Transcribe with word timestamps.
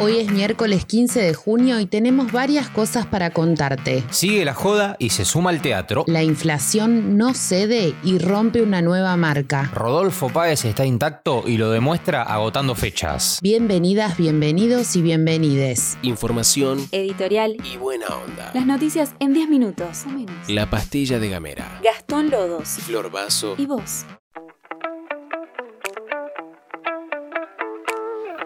Hoy 0.00 0.18
es 0.18 0.30
miércoles 0.30 0.84
15 0.84 1.20
de 1.20 1.34
junio 1.34 1.80
y 1.80 1.86
tenemos 1.86 2.30
varias 2.30 2.68
cosas 2.68 3.04
para 3.06 3.30
contarte. 3.30 4.04
Sigue 4.10 4.44
la 4.44 4.54
joda 4.54 4.94
y 5.00 5.10
se 5.10 5.24
suma 5.24 5.50
al 5.50 5.60
teatro. 5.60 6.04
La 6.06 6.22
inflación 6.22 7.16
no 7.16 7.34
cede 7.34 7.94
y 8.04 8.18
rompe 8.18 8.62
una 8.62 8.80
nueva 8.80 9.16
marca. 9.16 9.68
Rodolfo 9.74 10.28
Páez 10.28 10.64
está 10.64 10.86
intacto 10.86 11.42
y 11.46 11.56
lo 11.56 11.70
demuestra 11.70 12.22
agotando 12.22 12.76
fechas. 12.76 13.40
Bienvenidas, 13.42 14.16
bienvenidos 14.16 14.94
y 14.94 15.02
bienvenides. 15.02 15.98
Información 16.02 16.86
Editorial. 16.92 17.56
y 17.64 17.76
buena 17.76 18.06
onda. 18.06 18.52
Las 18.54 18.66
noticias 18.66 19.14
en 19.18 19.34
10 19.34 19.48
minutos 19.48 20.04
o 20.06 20.10
menos. 20.10 20.48
La 20.48 20.70
pastilla 20.70 21.18
de 21.18 21.28
Gamera. 21.28 21.80
Gastón 21.82 22.30
Lodos. 22.30 22.68
Flor 22.68 23.10
Vaso. 23.10 23.56
¿Y 23.58 23.66
vos? 23.66 24.04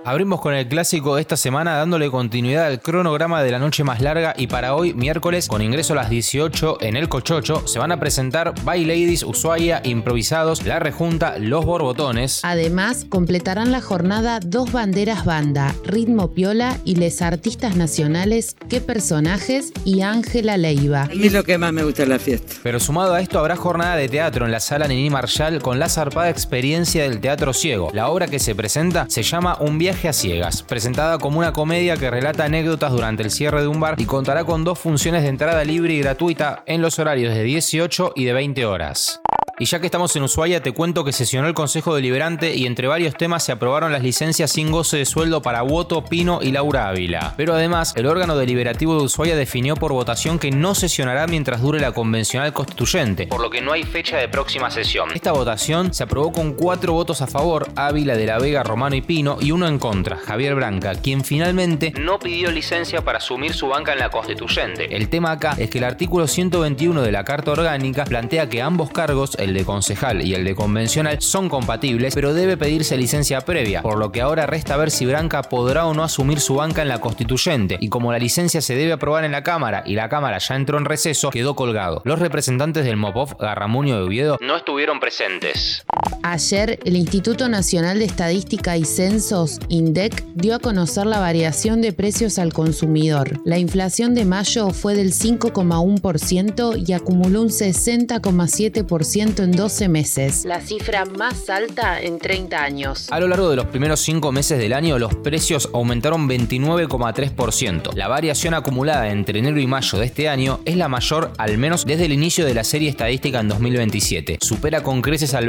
Abrimos 0.05 0.41
con 0.41 0.52
el 0.52 0.66
clásico 0.66 1.15
de 1.15 1.20
esta 1.20 1.37
semana 1.37 1.77
dándole 1.77 2.11
continuidad 2.11 2.66
al 2.66 2.80
cronograma 2.80 3.41
de 3.41 3.52
la 3.52 3.61
noche 3.61 3.84
más 3.84 4.01
larga 4.01 4.34
y 4.37 4.48
para 4.48 4.75
hoy, 4.75 4.95
miércoles, 4.95 5.47
con 5.47 5.62
ingreso 5.62 5.92
a 5.92 5.97
las 5.97 6.11
18 6.11 6.78
en 6.80 6.97
el 6.97 7.09
Cochocho, 7.09 7.69
se 7.69 7.78
van 7.78 7.92
a 7.92 8.01
presentar 8.01 8.52
By 8.65 8.84
Ladies, 8.84 9.23
Ushuaia, 9.23 9.80
Improvisados, 9.84 10.66
La 10.66 10.80
Rejunta, 10.80 11.38
Los 11.38 11.65
Borbotones. 11.65 12.41
Además, 12.42 13.06
completarán 13.09 13.70
la 13.70 13.80
jornada 13.80 14.41
dos 14.45 14.73
banderas 14.73 15.25
banda, 15.25 15.73
Ritmo 15.84 16.33
Piola 16.33 16.77
y 16.84 16.97
les 16.97 17.23
artistas 17.23 17.77
nacionales 17.77 18.56
Qué 18.69 18.80
Personajes 18.80 19.73
y 19.84 20.00
Ángela 20.00 20.56
Leiva. 20.56 21.03
A 21.03 21.14
mí 21.14 21.27
es 21.27 21.33
lo 21.33 21.44
que 21.44 21.59
más 21.59 21.72
me 21.72 21.84
gusta 21.84 22.03
de 22.03 22.09
la 22.09 22.19
fiesta. 22.19 22.55
Pero 22.64 22.81
sumado 22.81 23.14
a 23.14 23.20
esto 23.20 23.39
habrá 23.39 23.55
jornada 23.55 23.94
de 23.94 24.09
teatro 24.09 24.47
en 24.47 24.50
la 24.50 24.59
sala 24.59 24.89
Nini 24.89 25.11
Marshall 25.11 25.62
con 25.62 25.78
la 25.78 25.89
zarpada 25.89 26.28
experiencia 26.28 27.05
del 27.05 27.20
teatro 27.20 27.53
ciego. 27.53 27.91
La 27.94 28.09
obra 28.09 28.27
que 28.27 28.41
se 28.41 28.56
presenta 28.56 29.06
se 29.09 29.22
llama 29.22 29.59
Un 29.61 29.78
viaje 29.78 29.92
a 29.93 30.12
ciegas, 30.12 30.62
presentada 30.62 31.19
como 31.19 31.39
una 31.39 31.53
comedia 31.53 31.97
que 31.97 32.11
relata 32.11 32.45
anécdotas 32.45 32.93
durante 32.93 33.23
el 33.23 33.31
cierre 33.31 33.61
de 33.61 33.69
un 33.69 33.79
bar 33.79 33.95
y 33.99 34.05
contará 34.05 34.45
con 34.45 34.65
dos 34.65 34.79
funciones 34.79 35.23
de 35.23 35.29
entrada 35.29 35.65
libre 35.65 35.95
y 35.95 36.01
gratuita 36.01 36.65
en 36.67 36.83
los 36.83 36.99
horarios 36.99 37.34
de 37.34 37.45
18 37.45 38.12
y 38.17 38.25
de 38.25 38.33
20 38.33 38.67
horas. 38.67 39.22
Y 39.58 39.67
ya 39.67 39.81
que 39.81 39.86
estamos 39.86 40.17
en 40.17 40.22
Ushuaia, 40.22 40.62
te 40.62 40.72
cuento 40.72 41.05
que 41.05 41.12
sesionó 41.12 41.47
el 41.47 41.55
Consejo 41.55 41.95
Deliberante 41.95 42.55
y 42.56 42.67
entre 42.67 42.89
varios 42.89 43.14
temas 43.14 43.45
se 43.45 43.53
aprobaron 43.53 43.92
las 43.92 44.03
licencias 44.03 44.50
sin 44.50 44.72
goce 44.72 44.97
de 44.97 45.05
sueldo 45.05 45.42
para 45.42 45.62
Woto, 45.62 46.05
Pino 46.05 46.41
y 46.42 46.53
Laura 46.53 46.89
Ávila. 46.89 47.34
Pero 47.36 47.55
además, 47.55 47.92
el 47.97 48.06
órgano 48.06 48.36
deliberativo 48.36 48.97
de 48.97 49.05
Ushuaia 49.05 49.36
definió 49.36 49.77
por 49.77 49.92
votación 49.92 50.39
que 50.39 50.50
no 50.50 50.75
sesionará 50.75 51.27
mientras 51.27 51.61
dure 51.61 51.81
la 51.81 51.92
convencional 51.92 52.53
constituyente, 52.53 53.27
por 53.27 53.42
lo 53.42 53.50
que 53.50 53.61
no 53.61 53.72
hay 53.72 53.84
fecha 53.84 54.17
de 54.17 54.28
próxima 54.28 54.70
sesión. 54.70 55.11
Esta 55.14 55.33
votación 55.33 55.92
se 55.92 56.03
aprobó 56.03 56.33
con 56.33 56.55
cuatro 56.55 56.94
votos 56.94 57.20
a 57.20 57.27
favor, 57.27 57.69
Ávila 57.77 58.16
de 58.16 58.27
la 58.27 58.39
Vega, 58.39 58.62
Romano 58.62 58.97
y 58.97 59.03
Pino, 59.03 59.37
y 59.41 59.53
uno 59.53 59.69
en 59.69 59.78
contra, 59.78 60.16
Javier 60.16 60.55
Branca, 60.55 60.94
quien 60.94 61.25
finalmente 61.25 61.92
no 62.00 62.19
pidió 62.19 62.50
licencia 62.50 63.03
para 63.03 63.19
asumir 63.19 63.53
su 63.53 63.69
banca 63.69 63.92
en 63.92 63.98
la 63.98 64.11
constituyente. 64.11 64.97
El 64.97 65.09
tema 65.09 65.33
acá 65.33 65.55
es 65.59 65.69
que 65.70 65.78
el 65.78 65.84
artículo 65.84 66.27
121 66.27 67.03
de 67.03 67.12
la 67.12 67.25
Carta 67.25 67.53
Orgánica 67.53 68.05
plantea 68.05 68.48
que 68.48 68.62
ambos 68.62 68.91
cargos, 68.91 69.37
el 69.39 69.52
de 69.55 69.64
concejal 69.64 70.22
y 70.22 70.34
el 70.34 70.45
de 70.45 70.55
convencional, 70.55 71.20
son 71.20 71.48
compatibles, 71.48 72.14
pero 72.14 72.34
debe 72.34 72.56
pedirse 72.56 72.97
licencia 72.97 73.41
previa, 73.41 73.83
por 73.83 73.98
lo 73.98 74.12
que 74.12 74.20
ahora 74.20 74.47
resta 74.47 74.77
ver 74.77 74.91
si 74.91 75.06
Branca 75.06 75.42
podrá 75.42 75.86
o 75.86 75.94
no 75.94 76.03
asumir 76.03 76.41
su 76.41 76.56
banca 76.56 76.83
en 76.83 76.89
la 76.89 77.00
constituyente, 77.00 77.77
y 77.81 77.89
como 77.89 78.12
la 78.12 78.19
licencia 78.19 78.61
se 78.61 78.75
debe 78.75 78.92
aprobar 78.92 79.25
en 79.25 79.33
la 79.33 79.42
Cámara 79.42 79.83
y 79.86 79.94
la 79.94 80.09
Cámara 80.09 80.39
ya 80.39 80.56
entró 80.56 80.78
en 80.78 80.84
receso, 80.84 81.31
quedó 81.31 81.55
colgado. 81.56 82.03
Los 82.05 82.19
representantes 82.19 82.84
del 82.84 82.97
MOPOF, 82.97 83.34
Garramuño 83.39 83.97
de 83.97 84.03
Oviedo, 84.03 84.39
no 84.41 84.56
estuvieron 84.56 85.00
presentes. 85.00 85.84
Ayer, 86.23 86.79
el 86.85 86.97
Instituto 86.97 87.49
Nacional 87.49 87.99
de 87.99 88.05
Estadística 88.05 88.77
y 88.77 88.85
Censos, 88.85 89.59
INDEC, 89.69 90.25
dio 90.35 90.55
a 90.55 90.59
conocer 90.59 91.07
la 91.07 91.19
variación 91.19 91.81
de 91.83 91.93
precios 91.93 92.39
al 92.39 92.53
consumidor. 92.53 93.41
La 93.45 93.59
inflación 93.59 94.15
de 94.15 94.25
mayo 94.25 94.71
fue 94.71 94.95
del 94.95 95.13
5,1% 95.13 96.89
y 96.89 96.93
acumuló 96.93 97.43
un 97.43 97.49
60,7% 97.49 99.43
en 99.43 99.53
12 99.53 99.89
meses, 99.89 100.45
la 100.45 100.61
cifra 100.61 101.05
más 101.05 101.51
alta 101.51 102.01
en 102.01 102.19
30 102.19 102.63
años. 102.63 103.09
A 103.11 103.21
lo 103.21 103.29
largo 103.29 103.51
de 103.51 103.57
los 103.57 103.67
primeros 103.67 104.01
cinco 104.01 104.33
meses 104.33 104.59
del 104.59 104.73
año, 104.73 104.99
los 104.99 105.15
precios 105.17 105.69
aumentaron 105.75 106.29
29,3%. 106.29 107.95
La 107.95 108.09
variación 108.09 108.55
acumulada 108.55 109.11
entre 109.11 109.39
enero 109.39 109.61
y 109.61 109.67
mayo 109.67 109.99
de 109.99 110.07
este 110.07 110.29
año 110.29 110.61
es 110.65 110.77
la 110.77 110.89
mayor, 110.89 111.33
al 111.39 111.59
menos 111.59 111.84
desde 111.84 112.07
el 112.07 112.13
inicio 112.13 112.45
de 112.45 112.55
la 112.55 112.65
serie 112.65 112.89
estadística 112.89 113.41
en 113.41 113.49
2027. 113.49 114.39
Supera 114.41 114.83
con 114.83 115.03
creces 115.03 115.34
al 115.34 115.47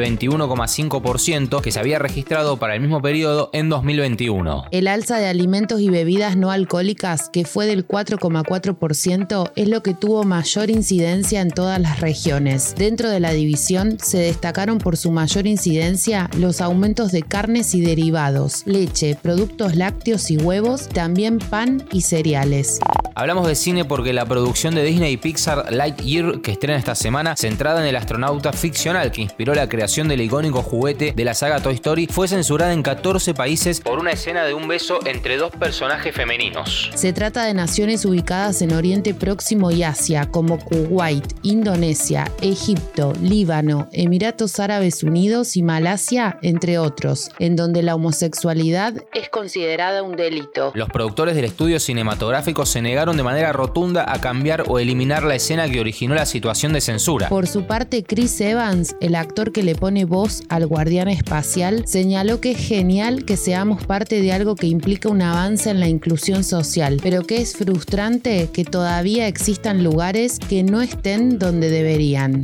21,5% 0.47 1.61
que 1.61 1.71
se 1.71 1.79
había 1.79 1.99
registrado 1.99 2.57
para 2.57 2.75
el 2.75 2.81
mismo 2.81 3.01
periodo 3.01 3.49
en 3.53 3.69
2021. 3.69 4.65
El 4.71 4.87
alza 4.87 5.17
de 5.17 5.27
alimentos 5.27 5.81
y 5.81 5.89
bebidas 5.89 6.37
no 6.37 6.51
alcohólicas, 6.51 7.29
que 7.29 7.45
fue 7.45 7.65
del 7.65 7.87
4,4%, 7.87 9.51
es 9.55 9.67
lo 9.67 9.83
que 9.83 9.93
tuvo 9.93 10.23
mayor 10.23 10.69
incidencia 10.69 11.41
en 11.41 11.51
todas 11.51 11.79
las 11.79 11.99
regiones. 11.99 12.75
Dentro 12.77 13.09
de 13.09 13.19
la 13.19 13.31
división 13.31 13.97
se 13.99 14.19
destacaron 14.19 14.77
por 14.77 14.97
su 14.97 15.11
mayor 15.11 15.47
incidencia 15.47 16.29
los 16.37 16.61
aumentos 16.61 17.11
de 17.11 17.23
carnes 17.23 17.73
y 17.75 17.81
derivados, 17.81 18.63
leche, 18.65 19.17
productos 19.21 19.75
lácteos 19.75 20.29
y 20.31 20.37
huevos, 20.37 20.87
también 20.89 21.39
pan 21.39 21.83
y 21.91 22.01
cereales. 22.01 22.79
Hablamos 23.15 23.47
de 23.47 23.55
cine 23.55 23.85
porque 23.85 24.11
la 24.11 24.25
producción 24.25 24.73
de 24.73 24.83
Disney 24.83 25.13
y 25.13 25.17
Pixar 25.17 25.71
Lightyear, 25.71 26.41
que 26.41 26.51
estrena 26.51 26.79
esta 26.79 26.95
semana, 26.95 27.35
centrada 27.35 27.81
en 27.81 27.87
el 27.87 27.95
astronauta 27.95 28.51
ficcional 28.53 29.11
que 29.11 29.21
inspiró 29.21 29.53
la 29.53 29.69
creación 29.69 30.07
del 30.07 30.21
icónico 30.33 30.63
juguete 30.63 31.13
de 31.16 31.25
la 31.25 31.35
saga 31.35 31.61
Toy 31.61 31.75
Story, 31.75 32.07
fue 32.07 32.27
censurada 32.27 32.73
en 32.73 32.81
14 32.81 33.35
países 33.35 33.79
por 33.81 33.99
una 33.99 34.09
escena 34.09 34.44
de 34.45 34.55
un 34.55 34.67
beso 34.67 34.97
entre 35.05 35.38
dos 35.38 35.51
personajes 35.51 36.16
femeninos. 36.16 36.89
Se 36.95 37.13
trata 37.13 37.45
de 37.45 37.53
naciones 37.53 38.03
ubicadas 38.03 38.63
en 38.63 38.73
Oriente 38.73 39.13
Próximo 39.13 39.69
y 39.69 39.83
Asia, 39.83 40.25
como 40.31 40.57
Kuwait, 40.57 41.23
Indonesia, 41.43 42.31
Egipto, 42.41 43.13
Líbano, 43.22 43.89
Emiratos 43.91 44.59
Árabes 44.59 45.03
Unidos 45.03 45.55
y 45.55 45.61
Malasia, 45.61 46.39
entre 46.41 46.79
otros, 46.79 47.29
en 47.38 47.55
donde 47.55 47.83
la 47.83 47.93
homosexualidad 47.93 48.95
es 49.13 49.29
considerada 49.29 50.01
un 50.01 50.16
delito. 50.16 50.72
Los 50.73 50.89
productores 50.89 51.35
del 51.35 51.45
estudio 51.45 51.79
cinematográfico 51.79 52.66
se 52.66 52.81
negaron 52.81 53.17
de 53.17 53.23
manera 53.23 53.53
rotunda 53.53 54.11
a 54.11 54.19
cambiar 54.19 54.63
o 54.67 54.79
eliminar 54.79 55.22
la 55.25 55.35
escena 55.35 55.69
que 55.69 55.79
originó 55.79 56.16
la 56.16 56.25
situación 56.25 56.73
de 56.73 56.81
censura. 56.81 57.29
Por 57.29 57.45
su 57.45 57.67
parte, 57.67 58.03
Chris 58.03 58.41
Evans, 58.41 58.95
el 58.99 59.13
actor 59.13 59.51
que 59.51 59.61
le 59.61 59.75
pone 59.75 60.05
voz 60.05 60.22
al 60.50 60.67
guardián 60.67 61.09
espacial, 61.09 61.84
señaló 61.85 62.39
que 62.39 62.51
es 62.51 62.57
genial 62.57 63.25
que 63.25 63.35
seamos 63.35 63.85
parte 63.85 64.22
de 64.22 64.31
algo 64.31 64.56
que 64.56 64.67
implica 64.67 65.09
un 65.09 65.22
avance 65.22 65.69
en 65.69 65.79
la 65.79 65.89
inclusión 65.89 66.44
social, 66.44 67.00
pero 67.03 67.23
que 67.23 67.41
es 67.41 67.56
frustrante 67.57 68.50
que 68.53 68.63
todavía 68.63 69.28
existan 69.28 69.84
lugares 69.84 70.39
que 70.39 70.63
no 70.63 70.81
estén 70.81 71.39
donde 71.39 71.69
deberían. 71.69 72.44